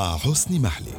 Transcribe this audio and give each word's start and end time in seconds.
مع 0.00 0.16
حسن 0.16 0.60
محلي. 0.62 0.96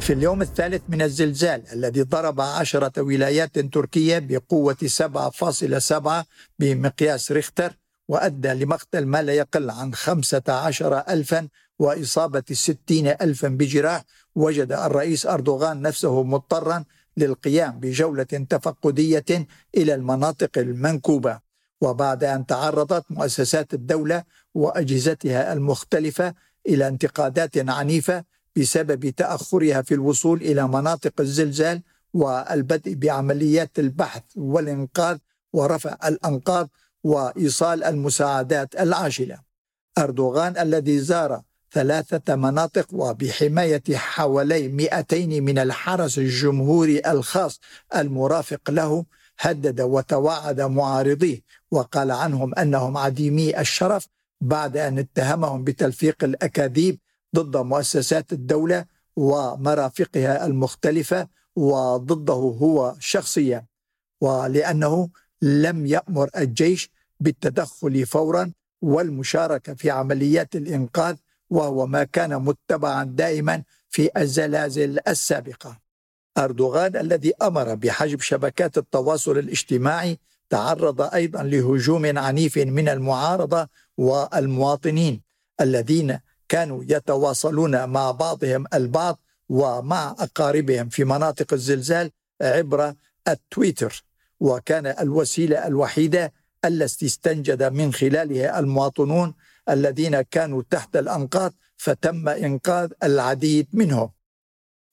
في 0.00 0.12
اليوم 0.12 0.42
الثالث 0.42 0.82
من 0.88 1.02
الزلزال 1.02 1.62
الذي 1.72 2.02
ضرب 2.02 2.40
عشرة 2.40 3.02
ولايات 3.02 3.58
تركية 3.58 4.18
بقوة 4.18 4.76
7.7 4.86 6.24
بمقياس 6.58 7.32
ريختر 7.32 7.72
وأدى 8.08 8.48
لمقتل 8.48 9.06
ما 9.06 9.22
لا 9.22 9.32
يقل 9.32 9.70
عن 9.70 9.94
15 9.94 10.98
ألفا 10.98 11.48
وإصابة 11.78 12.42
60 12.52 13.06
ألفا 13.06 13.48
بجراح. 13.48 14.04
وجد 14.34 14.72
الرئيس 14.72 15.26
أردوغان 15.26 15.82
نفسه 15.82 16.22
مضطرا 16.22 16.84
للقيام 17.16 17.80
بجولة 17.80 18.46
تفقدية 18.50 19.46
إلى 19.76 19.94
المناطق 19.94 20.58
المنكوبة. 20.58 21.40
وبعد 21.80 22.24
أن 22.24 22.46
تعرضت 22.46 23.04
مؤسسات 23.10 23.74
الدولة 23.74 24.24
وأجهزتها 24.54 25.52
المختلفة 25.52 26.34
إلى 26.68 26.88
انتقادات 26.88 27.68
عنيفة 27.70 28.24
بسبب 28.56 29.08
تأخرها 29.08 29.82
في 29.82 29.94
الوصول 29.94 30.42
إلى 30.42 30.68
مناطق 30.68 31.12
الزلزال 31.20 31.82
والبدء 32.14 32.94
بعمليات 32.94 33.78
البحث 33.78 34.22
والإنقاذ 34.36 35.18
ورفع 35.52 35.96
الأنقاض 36.04 36.68
وإيصال 37.04 37.84
المساعدات 37.84 38.80
العاجلة. 38.80 39.38
أردوغان 39.98 40.58
الذي 40.58 40.98
زار 41.00 41.42
ثلاثة 41.72 42.36
مناطق 42.36 42.86
وبحماية 42.92 43.82
حوالي 43.94 44.68
200 44.68 45.40
من 45.40 45.58
الحرس 45.58 46.18
الجمهوري 46.18 47.00
الخاص 47.06 47.60
المرافق 47.96 48.70
له 48.70 49.04
هدد 49.38 49.80
وتوعد 49.80 50.60
معارضيه 50.60 51.40
وقال 51.70 52.10
عنهم 52.10 52.54
أنهم 52.54 52.96
عديمي 52.96 53.60
الشرف 53.60 54.06
بعد 54.40 54.76
أن 54.76 54.98
اتهمهم 54.98 55.64
بتلفيق 55.64 56.24
الأكاذيب 56.24 56.98
ضد 57.36 57.56
مؤسسات 57.56 58.32
الدولة 58.32 58.84
ومرافقها 59.16 60.46
المختلفة 60.46 61.28
وضده 61.56 62.34
هو 62.34 62.96
شخصيا 63.00 63.66
ولأنه 64.20 65.08
لم 65.42 65.86
يأمر 65.86 66.30
الجيش 66.36 66.90
بالتدخل 67.20 68.06
فورا 68.06 68.52
والمشاركة 68.82 69.74
في 69.74 69.90
عمليات 69.90 70.56
الإنقاذ 70.56 71.16
وهو 71.50 71.86
ما 71.86 72.04
كان 72.04 72.36
متبعا 72.42 73.04
دائما 73.04 73.62
في 73.88 74.10
الزلازل 74.16 74.98
السابقة. 75.08 75.80
أردوغان 76.38 76.96
الذي 76.96 77.32
أمر 77.42 77.74
بحجب 77.74 78.20
شبكات 78.20 78.78
التواصل 78.78 79.38
الاجتماعي 79.38 80.18
تعرض 80.50 81.00
أيضا 81.00 81.42
لهجوم 81.42 82.18
عنيف 82.18 82.58
من 82.58 82.88
المعارضة 82.88 83.68
والمواطنين 83.96 85.22
الذين 85.60 86.18
كانوا 86.48 86.84
يتواصلون 86.88 87.88
مع 87.88 88.10
بعضهم 88.10 88.64
البعض 88.74 89.18
ومع 89.48 90.16
أقاربهم 90.18 90.88
في 90.88 91.04
مناطق 91.04 91.52
الزلزال 91.52 92.10
عبر 92.42 92.94
التويتر 93.28 94.04
وكان 94.40 94.86
الوسيلة 94.86 95.66
الوحيدة 95.66 96.32
التي 96.64 97.06
استنجد 97.06 97.62
من 97.62 97.92
خلالها 97.92 98.58
المواطنون 98.58 99.34
الذين 99.68 100.20
كانوا 100.20 100.62
تحت 100.70 100.96
الأنقاض 100.96 101.52
فتم 101.76 102.28
إنقاذ 102.28 102.92
العديد 103.02 103.68
منهم. 103.72 104.10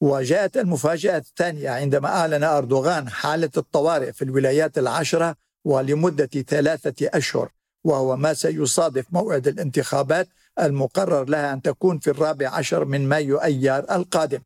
وجاءت 0.01 0.57
المفاجاه 0.57 1.17
الثانية 1.17 1.69
عندما 1.69 2.07
أعلن 2.07 2.43
أردوغان 2.43 3.09
حالة 3.09 3.49
الطوارئ 3.57 4.11
في 4.11 4.21
الولايات 4.21 4.77
العشرة 4.77 5.35
ولمدة 5.65 6.41
ثلاثة 6.47 7.09
أشهر 7.13 7.51
وهو 7.83 8.15
ما 8.15 8.33
سيصادف 8.33 9.05
موعد 9.11 9.47
الانتخابات 9.47 10.27
المقرر 10.59 11.29
لها 11.29 11.53
أن 11.53 11.61
تكون 11.61 11.99
في 11.99 12.09
الرابع 12.09 12.49
عشر 12.49 12.85
من 12.85 13.09
مايو 13.09 13.37
أيار 13.37 13.85
القادم. 13.91 14.39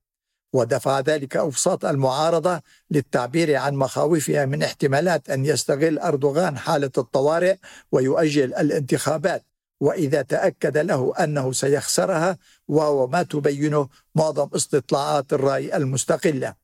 ودفع 0.53 0.99
ذلك 0.99 1.37
أوساط 1.37 1.85
المعارضة 1.85 2.61
للتعبير 2.91 3.55
عن 3.55 3.75
مخاوفها 3.75 4.45
من 4.45 4.63
احتمالات 4.63 5.29
أن 5.29 5.45
يستغل 5.45 5.99
أردوغان 5.99 6.57
حالة 6.57 6.91
الطوارئ 6.97 7.55
ويؤجل 7.91 8.53
الانتخابات 8.53 9.45
وإذا 9.79 10.21
تأكد 10.21 10.77
له 10.77 11.13
أنه 11.19 11.51
سيخسرها 11.51 12.37
وهو 12.67 13.07
ما 13.07 13.23
تبينه 13.23 13.89
معظم 14.15 14.49
استطلاعات 14.55 15.33
الرأي 15.33 15.77
المستقلة. 15.77 16.55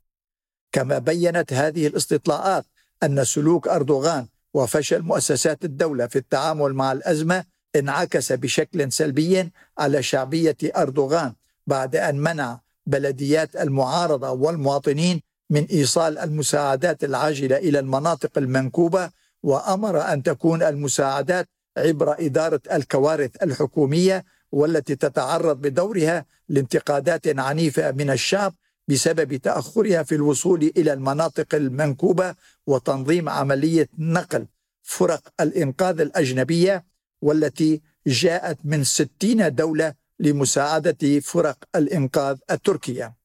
كما 0.72 0.98
بينت 0.98 1.54
هذه 1.54 1.88
الاستطلاعات 1.88 2.66
أن 3.04 3.24
سلوك 3.24 3.68
أردوغان 3.68 4.28
وفشل 4.58 5.02
مؤسسات 5.02 5.66
الدولة 5.66 6.08
في 6.08 6.16
التعامل 6.16 6.74
مع 6.74 6.92
الأزمة 6.92 7.44
انعكس 7.76 8.32
بشكل 8.32 8.92
سلبي 8.92 9.52
على 9.78 10.04
شعبية 10.04 10.58
أردوغان 10.78 11.34
بعد 11.68 11.96
أن 11.96 12.20
منع 12.20 12.60
بلديات 12.86 13.56
المعارضة 13.56 14.32
والمواطنين 14.32 15.22
من 15.50 15.66
إيصال 15.66 16.18
المساعدات 16.18 17.04
العاجلة 17.04 17.58
إلى 17.58 17.80
المناطق 17.80 18.38
المنكوبة 18.38 19.10
وأمر 19.44 20.14
أن 20.14 20.24
تكون 20.24 20.64
المساعدات 20.64 21.50
عبر 21.78 22.16
إدارة 22.20 22.62
الكوارث 22.72 23.32
الحكومية 23.44 24.26
والتي 24.52 24.96
تتعرض 24.96 25.62
بدورها 25.62 26.26
لانتقادات 26.50 27.40
عنيفة 27.40 27.92
من 27.92 28.10
الشعب 28.10 28.54
بسبب 28.88 29.36
تأخرها 29.36 30.04
في 30.04 30.16
الوصول 30.16 30.72
إلى 30.78 30.94
المناطق 30.94 31.56
المنكوبة 31.56 32.36
وتنظيم 32.68 33.30
عملية 33.30 33.90
نقل 33.98 34.48
فرق 34.84 35.34
الإنقاذ 35.40 36.02
الأجنبية 36.02 36.86
والتي 37.22 37.82
جاءت 38.08 38.58
من 38.64 38.84
60 38.84 39.56
دولة 39.56 39.94
لمساعدة 40.20 41.20
فرق 41.20 41.58
الإنقاذ 41.76 42.38
التركية. 42.52 43.16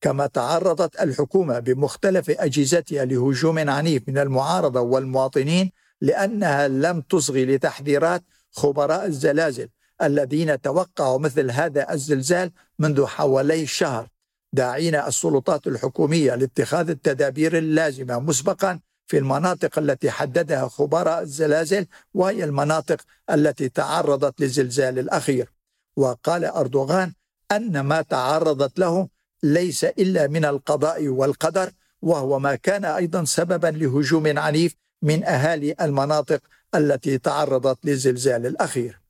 كما 0.00 0.26
تعرضت 0.26 1.00
الحكومة 1.00 1.58
بمختلف 1.58 2.30
أجهزتها 2.30 3.04
لهجوم 3.04 3.70
عنيف 3.70 4.08
من 4.08 4.18
المعارضة 4.18 4.80
والمواطنين 4.80 5.72
لأنها 6.00 6.68
لم 6.68 7.00
تصغي 7.00 7.44
لتحذيرات 7.44 8.22
خبراء 8.50 9.06
الزلازل 9.06 9.68
الذين 10.02 10.60
توقعوا 10.60 11.18
مثل 11.18 11.50
هذا 11.50 11.92
الزلزال 11.92 12.50
منذ 12.78 13.06
حوالي 13.06 13.66
شهر 13.66 14.08
داعين 14.54 14.94
السلطات 14.94 15.66
الحكومية 15.66 16.34
لاتخاذ 16.34 16.90
التدابير 16.90 17.58
اللازمة 17.58 18.18
مسبقا 18.18 18.80
في 19.06 19.18
المناطق 19.18 19.78
التي 19.78 20.10
حددها 20.10 20.68
خبراء 20.68 21.22
الزلازل 21.22 21.86
وهي 22.14 22.44
المناطق 22.44 23.00
التي 23.30 23.68
تعرضت 23.68 24.40
للزلزال 24.40 24.98
الأخير 24.98 25.52
وقال 25.96 26.44
أردوغان 26.44 27.12
أن 27.52 27.80
ما 27.80 28.02
تعرضت 28.02 28.78
له 28.78 29.08
ليس 29.42 29.84
إلا 29.84 30.26
من 30.26 30.44
القضاء 30.44 31.08
والقدر 31.08 31.70
وهو 32.02 32.38
ما 32.38 32.54
كان 32.54 32.84
أيضا 32.84 33.24
سببا 33.24 33.66
لهجوم 33.66 34.38
عنيف 34.38 34.74
من 35.02 35.24
أهالي 35.24 35.74
المناطق 35.80 36.40
التي 36.74 37.18
تعرضت 37.18 37.78
للزلزال 37.84 38.46
الأخير. 38.46 39.00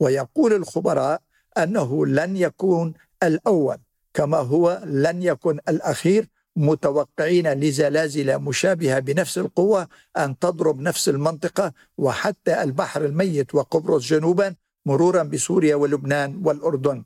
ويقول 0.00 0.52
الخبراء 0.52 1.20
أنه 1.58 2.06
لن 2.06 2.36
يكون 2.36 2.94
الأول 3.22 3.78
كما 4.14 4.38
هو 4.38 4.82
لن 4.84 5.22
يكن 5.22 5.58
الأخير 5.68 6.28
متوقعين 6.56 7.52
لزلازل 7.52 8.38
مشابهة 8.38 8.98
بنفس 8.98 9.38
القوة 9.38 9.88
أن 10.16 10.38
تضرب 10.38 10.80
نفس 10.80 11.08
المنطقة 11.08 11.72
وحتى 11.98 12.62
البحر 12.62 13.04
الميت 13.04 13.54
وقبرص 13.54 14.06
جنوبا 14.06 14.54
مرورا 14.86 15.22
بسوريا 15.22 15.74
ولبنان 15.74 16.42
والأردن. 16.44 17.04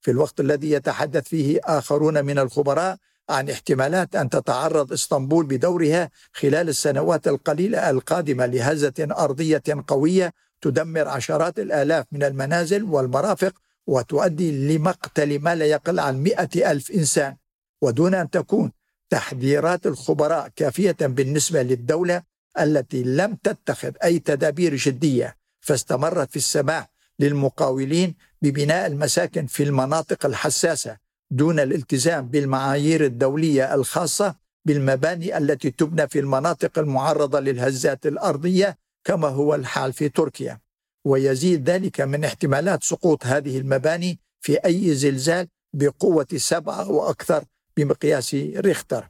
في 0.00 0.10
الوقت 0.10 0.40
الذي 0.40 0.70
يتحدث 0.70 1.28
فيه 1.28 1.60
آخرون 1.64 2.24
من 2.24 2.38
الخبراء 2.38 2.96
عن 3.30 3.50
احتمالات 3.50 4.16
أن 4.16 4.30
تتعرض 4.30 4.92
إسطنبول 4.92 5.46
بدورها 5.46 6.10
خلال 6.32 6.68
السنوات 6.68 7.28
القليله 7.28 7.90
القادمة 7.90 8.46
لهزة 8.46 8.94
أرضية 9.00 9.62
قوية 9.86 10.34
تدمر 10.60 11.08
عشرات 11.08 11.58
الآلاف 11.58 12.06
من 12.12 12.22
المنازل 12.22 12.82
والمرافق 12.82 13.52
وتؤدي 13.88 14.76
لمقتل 14.76 15.38
ما 15.38 15.54
لا 15.54 15.66
يقل 15.66 16.00
عن 16.00 16.22
مئة 16.22 16.70
ألف 16.70 16.90
إنسان. 16.90 17.36
ودون 17.82 18.14
أن 18.14 18.30
تكون 18.30 18.72
تحذيرات 19.10 19.86
الخبراء 19.86 20.48
كافية 20.56 20.96
بالنسبة 21.00 21.62
للدولة 21.62 22.22
التي 22.60 23.02
لم 23.02 23.34
تتخذ 23.34 23.92
أي 24.04 24.18
تدابير 24.18 24.74
جدية 24.74 25.36
فاستمرت 25.60 26.30
في 26.30 26.36
السماح 26.36 26.90
للمقاولين 27.18 28.14
ببناء 28.42 28.86
المساكن 28.86 29.46
في 29.46 29.62
المناطق 29.62 30.26
الحساسة 30.26 30.96
دون 31.30 31.60
الالتزام 31.60 32.28
بالمعايير 32.28 33.04
الدولية 33.04 33.74
الخاصة 33.74 34.34
بالمباني 34.64 35.38
التي 35.38 35.70
تبنى 35.70 36.08
في 36.08 36.18
المناطق 36.18 36.78
المعرضة 36.78 37.40
للهزات 37.40 38.06
الأرضية 38.06 38.78
كما 39.04 39.28
هو 39.28 39.54
الحال 39.54 39.92
في 39.92 40.08
تركيا. 40.08 40.60
ويزيد 41.08 41.70
ذلك 41.70 42.00
من 42.00 42.24
احتمالات 42.24 42.84
سقوط 42.84 43.26
هذه 43.26 43.58
المباني 43.58 44.18
في 44.40 44.56
أي 44.56 44.94
زلزال 44.94 45.48
بقوة 45.72 46.26
سبعة 46.36 46.90
وأكثر 46.90 47.44
بمقياس 47.76 48.34
ريختر. 48.34 49.08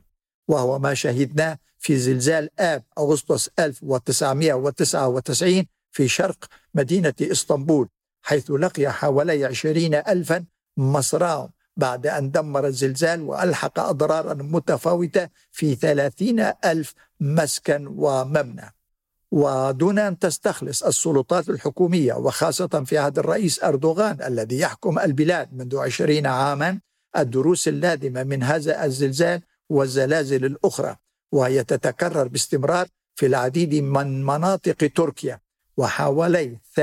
وهو 0.49 0.79
ما 0.79 0.95
شهدناه 0.95 1.59
في 1.79 1.97
زلزال 1.97 2.61
آب 2.61 2.85
أغسطس 2.99 3.51
1999 3.59 5.67
في 5.91 6.09
شرق 6.09 6.45
مدينة 6.75 7.15
إسطنبول 7.23 7.89
حيث 8.23 8.51
لقي 8.51 8.93
حوالي 8.93 9.45
عشرين 9.45 9.95
ألفا 9.95 10.45
مصراهم 10.77 11.51
بعد 11.77 12.07
أن 12.07 12.31
دمر 12.31 12.67
الزلزال 12.67 13.23
وألحق 13.23 13.79
أضرارا 13.79 14.35
متفاوتة 14.35 15.29
في 15.53 15.75
ثلاثين 15.75 16.41
ألف 16.65 16.95
مسكن 17.21 17.87
ومبنى. 17.87 18.75
ودون 19.31 19.99
أن 19.99 20.19
تستخلص 20.19 20.83
السلطات 20.83 21.49
الحكومية 21.49 22.15
وخاصة 22.15 22.85
في 22.87 22.99
عهد 22.99 23.19
الرئيس 23.19 23.65
أردوغان 23.65 24.23
الذي 24.23 24.59
يحكم 24.59 24.99
البلاد 24.99 25.55
منذ 25.55 25.77
عشرين 25.77 26.27
عاما 26.27 26.81
الدروس 27.17 27.69
اللازمة 27.69 28.23
من 28.23 28.43
هذا 28.43 28.85
الزلزال 28.85 29.43
والزلازل 29.69 30.45
الأخرى 30.45 30.97
وهي 31.33 31.65
تتكرر 31.65 32.29
باستمرار 32.29 32.89
في 33.15 33.27
العديد 33.27 33.75
من 33.75 34.25
مناطق 34.25 34.91
تركيا 34.95 35.41
وحوالي 35.77 36.59
80% 36.77 36.81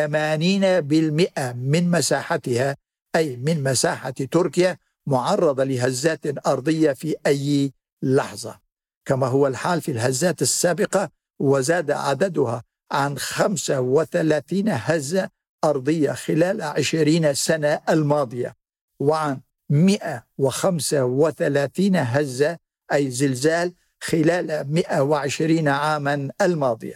من 1.56 1.92
مساحتها 1.92 2.77
أي 3.15 3.38
من 3.38 3.63
مساحة 3.63 4.09
تركيا 4.09 4.77
معرضة 5.07 5.63
لهزات 5.63 6.47
أرضية 6.47 6.92
في 6.92 7.15
أي 7.27 7.74
لحظة. 8.01 8.59
كما 9.06 9.27
هو 9.27 9.47
الحال 9.47 9.81
في 9.81 9.92
الهزات 9.92 10.42
السابقة 10.42 11.09
وزاد 11.40 11.92
عددها 11.92 12.64
عن 12.92 13.18
35 13.18 14.70
هزة 14.70 15.30
أرضية 15.64 16.12
خلال 16.12 16.62
20 16.62 17.34
سنة 17.34 17.82
الماضية 17.90 18.56
وعن 19.00 19.40
135 19.70 21.96
هزة 21.96 22.58
أي 22.94 23.12
زلزال 23.12 23.74
خلال 24.02 24.74
120 24.74 25.68
عاما 25.68 26.30
الماضية. 26.42 26.96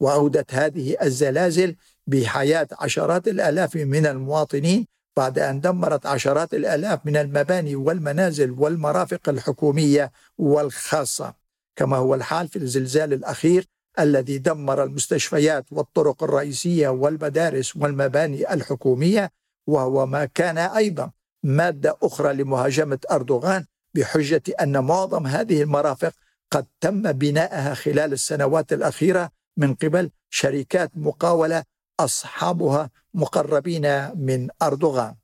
وأودت 0.00 0.54
هذه 0.54 0.96
الزلازل 1.02 1.76
بحياة 2.06 2.68
عشرات 2.72 3.28
الآلاف 3.28 3.76
من 3.76 4.06
المواطنين 4.06 4.86
بعد 5.16 5.38
أن 5.38 5.60
دمرت 5.60 6.06
عشرات 6.06 6.54
الآلاف 6.54 7.06
من 7.06 7.16
المباني 7.16 7.76
والمنازل 7.76 8.50
والمرافق 8.50 9.28
الحكومية 9.28 10.12
والخاصة. 10.38 11.34
كما 11.76 11.96
هو 11.96 12.14
الحال 12.14 12.48
في 12.48 12.56
الزلزال 12.56 13.12
الأخير 13.12 13.66
الذي 13.98 14.38
دمر 14.38 14.82
المستشفيات 14.84 15.64
والطرق 15.70 16.22
الرئيسية 16.22 16.88
والمدارس 16.88 17.76
والمباني 17.76 18.54
الحكومية 18.54 19.32
وهو 19.66 20.06
ما 20.06 20.24
كان 20.24 20.58
أيضا 20.58 21.10
مادة 21.42 21.96
أخرى 22.02 22.34
لمهاجمة 22.34 22.98
أردوغان 23.10 23.64
بحجة 23.94 24.42
أن 24.60 24.84
معظم 24.84 25.26
هذه 25.26 25.62
المرافق 25.62 26.12
قد 26.50 26.66
تم 26.80 27.12
بناءها 27.12 27.74
خلال 27.74 28.12
السنوات 28.12 28.72
الأخيرة 28.72 29.30
من 29.56 29.74
قبل 29.74 30.10
شركات 30.30 30.90
مقاولة 30.94 31.64
أصحابها 32.00 32.90
مقربين 33.14 34.16
من 34.18 34.48
أردوغان. 34.62 35.14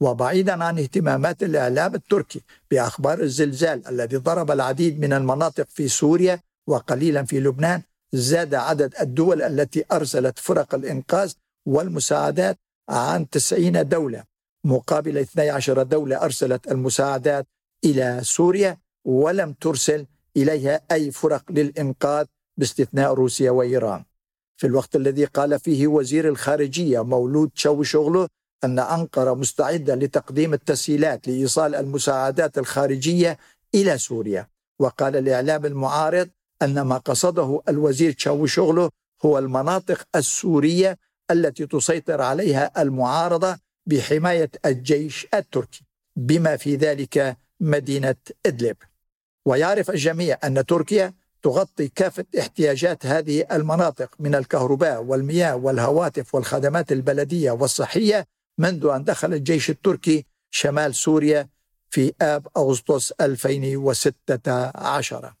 وبعيدا 0.00 0.64
عن 0.64 0.78
اهتمامات 0.78 1.42
الإعلام 1.42 1.94
التركي 1.94 2.42
بأخبار 2.70 3.20
الزلزال 3.20 3.88
الذي 3.88 4.16
ضرب 4.16 4.50
العديد 4.50 5.00
من 5.00 5.12
المناطق 5.12 5.66
في 5.70 5.88
سوريا 5.88 6.40
وقليلا 6.66 7.24
في 7.24 7.40
لبنان 7.40 7.82
زاد 8.12 8.54
عدد 8.54 8.94
الدول 9.00 9.42
التي 9.42 9.84
أرسلت 9.92 10.38
فرق 10.38 10.74
الإنقاذ 10.74 11.32
والمساعدات 11.66 12.58
عن 12.88 13.28
90 13.30 13.88
دولة. 13.88 14.24
مقابل 14.64 15.18
12 15.18 15.82
دولة 15.82 16.22
أرسلت 16.24 16.70
المساعدات 16.70 17.46
إلى 17.84 18.20
سوريا 18.22 18.78
ولم 19.04 19.52
ترسل 19.52 20.06
إليها 20.36 20.80
أي 20.92 21.10
فرق 21.10 21.52
للإنقاذ 21.52 22.26
باستثناء 22.56 23.14
روسيا 23.14 23.50
وإيران. 23.50 24.04
في 24.56 24.66
الوقت 24.66 24.96
الذي 24.96 25.24
قال 25.24 25.60
فيه 25.60 25.86
وزير 25.86 26.28
الخارجية 26.28 27.04
مولود 27.04 27.50
شوشوغلو 27.54 28.28
أن 28.64 28.78
أنقرة 28.78 29.34
مستعدة 29.34 29.94
لتقديم 29.94 30.54
التسهيلات 30.54 31.28
لإيصال 31.28 31.74
المساعدات 31.74 32.58
الخارجية 32.58 33.38
إلى 33.74 33.98
سوريا. 33.98 34.48
وقال 34.78 35.16
الإعلام 35.16 35.66
المعارض 35.66 36.28
أن 36.62 36.80
ما 36.80 36.98
قصده 36.98 37.62
الوزير 37.68 38.14
شاوشوغلو 38.18 38.90
هو 39.24 39.38
المناطق 39.38 40.06
السورية 40.16 40.98
التي 41.30 41.66
تسيطر 41.66 42.22
عليها 42.22 42.82
المعارضة 42.82 43.58
بحماية 43.86 44.50
الجيش 44.66 45.26
التركي 45.34 45.84
بما 46.16 46.56
في 46.56 46.76
ذلك 46.76 47.36
مدينة 47.60 48.16
إدلب. 48.46 48.76
ويعرف 49.46 49.90
الجميع 49.90 50.38
أن 50.44 50.66
تركيا 50.66 51.14
تغطي 51.42 51.88
كافة 51.88 52.24
احتياجات 52.38 53.06
هذه 53.06 53.46
المناطق 53.52 54.14
من 54.18 54.34
الكهرباء 54.34 55.02
والمياه 55.02 55.56
والهواتف 55.56 56.34
والخدمات 56.34 56.92
البلدية 56.92 57.50
والصحية 57.50 58.26
منذ 58.58 58.86
أن 58.86 59.04
دخل 59.04 59.32
الجيش 59.32 59.70
التركي 59.70 60.26
شمال 60.50 60.94
سوريا 60.94 61.48
في 61.90 62.12
آب 62.20 62.48
أغسطس 62.56 63.12
2016 63.20 65.34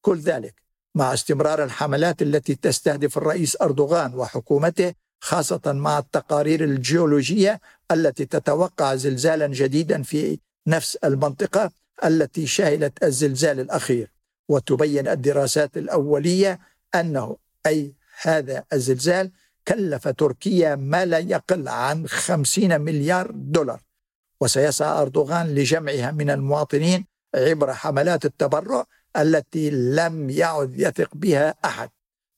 كل 0.00 0.18
ذلك 0.18 0.67
مع 0.98 1.14
استمرار 1.14 1.64
الحملات 1.64 2.22
التي 2.22 2.54
تستهدف 2.54 3.18
الرئيس 3.18 3.56
أردوغان 3.62 4.14
وحكومته 4.14 4.94
خاصة 5.20 5.60
مع 5.66 5.98
التقارير 5.98 6.64
الجيولوجية 6.64 7.60
التي 7.90 8.24
تتوقع 8.24 8.94
زلزالا 8.94 9.46
جديدا 9.46 10.02
في 10.02 10.38
نفس 10.66 10.96
المنطقة 10.96 11.70
التي 12.04 12.46
شهدت 12.46 13.04
الزلزال 13.04 13.60
الأخير. 13.60 14.12
وتبين 14.48 15.08
الدراسات 15.08 15.76
الأولية 15.76 16.60
أنه 16.94 17.36
أي 17.66 17.94
هذا 18.22 18.64
الزلزال 18.72 19.30
كلف 19.68 20.08
تركيا 20.08 20.74
ما 20.74 21.04
لا 21.04 21.18
يقل 21.18 21.68
عن 21.68 22.08
خمسين 22.08 22.80
مليار 22.80 23.30
دولار. 23.30 23.80
وسيسعى 24.40 25.02
أردوغان 25.02 25.54
لجمعها 25.54 26.10
من 26.10 26.30
المواطنين 26.30 27.06
عبر 27.34 27.74
حملات 27.74 28.24
التبرع 28.24 28.86
التي 29.18 29.70
لم 29.70 30.30
يعد 30.30 30.80
يثق 30.80 31.08
بها 31.14 31.54
أحد. 31.64 31.90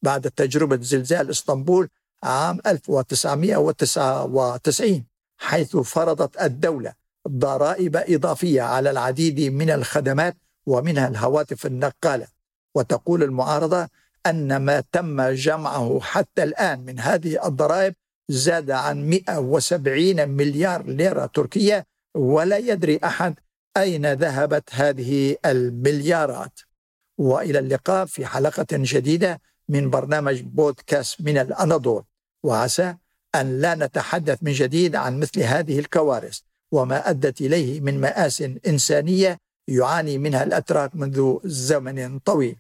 بعد 0.03 0.31
تجربة 0.31 0.79
زلزال 0.83 1.31
إسطنبول 1.31 1.89
عام 2.23 2.59
1999 2.67 5.05
حيث 5.39 5.77
فرضت 5.77 6.43
الدولة 6.43 6.93
ضرائب 7.29 7.97
إضافية 7.97 8.63
على 8.63 8.91
العديد 8.91 9.53
من 9.53 9.71
الخدمات 9.71 10.37
ومنها 10.67 11.09
الهواتف 11.09 11.67
النقالة. 11.67 12.27
وتقول 12.75 13.23
المعارضة 13.23 13.89
أن 14.27 14.57
ما 14.57 14.83
تم 14.93 15.23
جمعه 15.23 16.01
حتى 16.01 16.43
الآن 16.43 16.81
من 16.81 17.01
هذه 17.01 17.47
الضرائب 17.47 17.95
زاد 18.29 18.71
عن 18.71 19.11
170 19.11 20.29
مليار 20.29 20.87
ليرة 20.87 21.27
تركية 21.27 21.87
ولا 22.15 22.57
يدري 22.57 23.01
أحد 23.05 23.35
أين 23.77 24.13
ذهبت 24.13 24.69
هذه 24.73 25.37
المليارات. 25.47 26.61
وإلى 27.21 27.59
اللقاء 27.59 28.07
في 28.07 28.27
حلقة 28.27 28.67
جديدة 28.73 29.41
من 29.69 29.91
برنامج 29.91 30.41
بودكاست 30.41 31.21
من 31.21 31.39
الأناضول. 31.39 32.05
وعسى 32.45 32.95
أن 33.35 33.61
لا 33.61 33.75
نتحدث 33.75 34.39
من 34.43 34.53
جديد 34.53 34.97
عن 34.97 35.21
مثل 35.21 35.41
هذه 35.41 35.79
الكوارث 35.79 36.39
وما 36.73 37.11
أدت 37.11 37.41
إليه 37.41 37.81
من 37.81 38.01
مآس 38.01 38.43
إنسانية 38.67 39.39
يعاني 39.69 40.19
منها 40.19 40.43
الأتراك 40.43 40.97
منذ 40.97 41.39
زمن 41.45 42.19
طويل. 42.19 42.57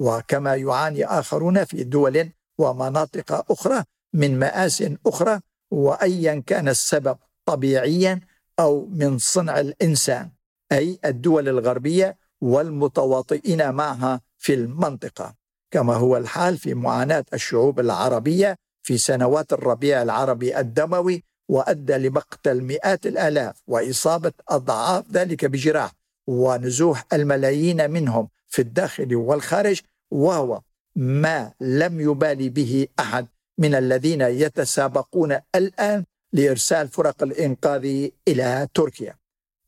وكما 0.00 0.54
يعاني 0.54 1.04
آخرون 1.04 1.64
في 1.64 1.84
دول 1.84 2.30
ومناطق 2.58 3.52
أخرى 3.52 3.84
من 4.12 4.38
مآس 4.38 4.84
أخرى 5.06 5.40
وايا 5.70 6.42
كان 6.46 6.68
السبب 6.68 7.16
طبيعيا 7.44 8.20
أو 8.58 8.86
من 8.86 9.18
صنع 9.18 9.60
الإنسان 9.60 10.30
أي 10.72 10.98
الدول 11.04 11.48
الغربية 11.48 12.16
والمتواطئين 12.42 13.70
معها 13.70 14.20
في 14.38 14.54
المنطقة 14.54 15.34
كما 15.70 15.94
هو 15.94 16.16
الحال 16.16 16.58
في 16.58 16.74
معاناة 16.74 17.24
الشعوب 17.34 17.80
العربية 17.80 18.56
في 18.82 18.98
سنوات 18.98 19.52
الربيع 19.52 20.02
العربي 20.02 20.58
الدموي 20.58 21.24
وأدى 21.48 21.92
لمقتل 21.92 22.60
مئات 22.60 23.06
الآلاف 23.06 23.62
وإصابة 23.66 24.32
أضعاف 24.48 25.04
ذلك 25.12 25.44
بجراح 25.44 25.92
ونزوح 26.26 27.04
الملايين 27.12 27.90
منهم 27.90 28.28
في 28.48 28.62
الداخل 28.62 29.14
والخارج 29.16 29.80
وهو 30.10 30.60
ما 30.96 31.52
لم 31.60 32.00
يبالي 32.00 32.48
به 32.48 32.86
أحد 33.00 33.26
من 33.58 33.74
الذين 33.74 34.20
يتسابقون 34.20 35.38
الآن 35.54 36.04
لإرسال 36.32 36.88
فرق 36.88 37.22
الإنقاذ 37.22 38.08
إلى 38.28 38.68
تركيا. 38.74 39.16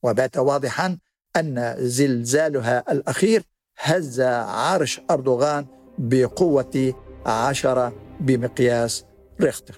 وبات 0.03 0.37
واضحا 0.37 0.99
أن 1.37 1.75
زلزالها 1.79 2.93
الأخير 2.93 3.43
هز 3.79 4.21
عرش 4.21 5.01
أردوغان 5.11 5.67
بقوة 5.99 6.95
عشرة 7.27 7.93
بمقياس 8.21 9.05
ريختر. 9.41 9.75